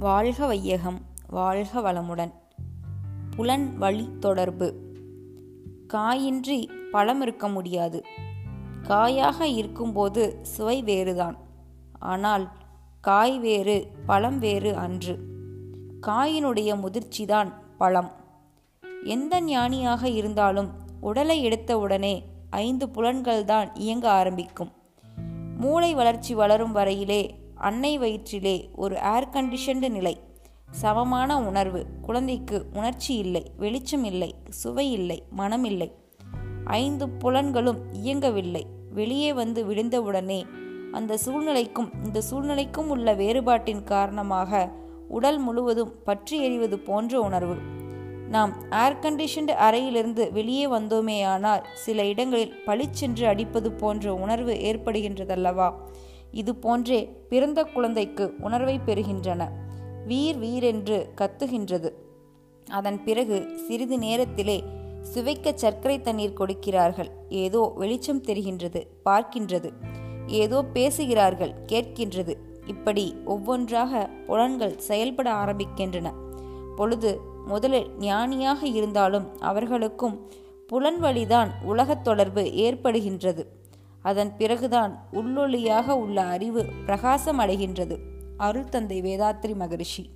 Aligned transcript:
வாழ்க 0.00 0.46
வையகம் 0.46 1.00
வாழ்க 1.26 1.80
வளமுடன். 1.80 2.32
புலன் 3.36 3.78
வழி 3.78 4.08
தொடர்பு. 4.20 4.74
காயின்றி 5.88 6.68
பழம் 6.90 7.22
இருக்க 7.22 7.48
முடியாது. 7.48 8.04
காயாக 8.82 9.46
இருக்கும்போது 9.46 10.38
சுவை 10.42 10.82
வேறுதான். 10.82 11.36
ஆனால் 11.98 12.50
காய் 13.00 13.38
வேறு 13.38 13.90
பழம் 14.06 14.38
வேறு 14.38 14.76
அன்று. 14.76 15.18
காயினுடைய 16.06 16.76
முதிர்ச்சிதான் 16.76 17.52
பழம் 17.78 18.10
எந்த 19.04 19.40
ஞானியாக 19.40 20.08
இருந்தாலும் 20.08 20.70
உடலை 21.00 21.48
எடுத்தவுடனே 21.48 22.22
ஐந்து 22.50 22.86
புலன்கள்தான் 22.86 23.70
இயங்க 23.74 24.10
ஆரம்பிக்கும். 24.10 24.72
மூளை 25.56 25.94
வளர்ச்சி 25.94 26.34
வளரும் 26.34 26.74
வரையிலே 26.74 27.39
அன்னை 27.60 27.98
வயிற்றிலே 27.98 28.70
ஒரு 28.76 28.96
ஏர் 28.96 29.28
கண்டிஷன்டு 29.32 29.88
நிலை. 29.88 30.14
சமமான 30.70 31.38
உணர்வு. 31.40 31.86
குழந்தைக்கு 32.02 32.66
உணர்ச்சி 32.72 33.16
இல்லை 33.16 33.42
வெளிச்சம் 33.56 34.04
இல்லை 34.04 34.34
சுவை 34.48 34.92
இல்லை 34.92 35.22
மனம் 35.30 35.64
இல்லை. 35.64 35.88
ஐந்து 36.64 37.06
புலன்களும் 37.08 37.80
இயங்கவில்லை. 37.92 38.66
வெளியே 38.94 39.32
வந்து 39.32 39.64
விழுந்தவுடனே 39.64 40.40
அந்த 40.92 41.18
சூழ்நிலைக்கும் 41.26 41.90
இந்த 42.04 42.22
சூழ்நிலைக்கும் 42.30 42.88
உள்ள 42.88 43.14
வேறுபாட்டின் 43.14 43.84
காரணமாக 43.84 44.72
உடல் 45.08 45.38
முழுவதும் 45.38 45.92
பற்றி 46.04 46.42
எறிவது 46.42 46.78
போன்ற 46.78 47.20
உணர்வு. 47.20 47.56
நாம் 48.28 48.52
ஏர் 48.70 48.98
கண்டிஷன்டு 49.00 49.50
அறையிலிருந்து 49.50 50.32
வெளியே 50.32 50.66
வந்தோமேயானால் 50.66 51.62
சில 51.74 52.04
இடங்களில் 52.04 52.62
பளிச்சென்று 52.64 53.26
அடிப்பது 53.26 53.72
போன்ற 53.72 54.14
உணர்வு 54.14 54.54
ஏற்படுகின்றதல்லவா? 54.54 55.68
இது 56.32 56.54
போன்றே 56.54 57.12
பிறந்த 57.28 57.64
குழந்தைக்கு 57.64 58.34
உணர்வை 58.40 58.80
பெறுகின்றன. 58.86 59.48
வீர் 60.06 60.40
வீரென்று 60.40 61.06
கத்துகின்றது. 61.16 61.90
அதன் 62.70 63.04
பிறகு 63.04 63.58
சிறிது 63.66 63.98
நேரத்திலே 63.98 64.64
சுவைக்க 65.14 65.52
சர்க்கரை 65.54 66.00
தண்ணீர் 66.00 66.32
கொடுக்கிறார்கள். 66.32 67.10
ஏதோ 67.28 67.72
வெளிச்சம் 67.76 68.22
தெரிகின்றது 68.22 68.86
பார்க்கின்றது. 69.04 69.70
ஏதோ 70.26 70.64
பேசுகிறார்கள் 70.64 71.54
கேட்கின்றது. 71.66 72.34
இப்படி 72.66 73.14
ஒவ்வொன்றாக 73.24 74.10
புலன்கள் 74.26 74.78
செயல்பட 74.78 75.32
ஆரம்பிக்கின்றன. 75.32 76.12
பொழுது 76.76 77.20
முதலில் 77.46 77.90
ஞானியாக 77.98 78.66
இருந்தாலும் 78.66 79.38
அவர்களுக்கும் 79.38 80.30
புலன் 80.66 81.00
வழிதான் 81.00 81.50
உலகத் 81.62 82.04
தொடர்பு 82.04 82.42
ஏற்படுகின்றது. 82.42 83.44
அதன் 84.02 84.36
பிறகுதான் 84.36 85.08
உள்ளொளியாக 85.12 85.88
உள்ள 85.88 86.22
அறிவு 86.22 86.64
பிரகாசம் 86.84 87.38
அடைகின்றது 87.38 87.98
அருள் 88.36 88.68
தந்தை 88.68 89.00
வேதாத்ரி 89.02 89.54
மகரிஷி. 89.54 90.10